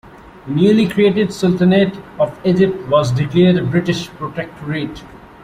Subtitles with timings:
[0.47, 5.03] The newly created Sultanate of Egypt was declared a British protectorate.